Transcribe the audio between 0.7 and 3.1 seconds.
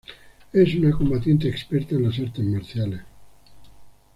una combatiente experta en las artes marciales.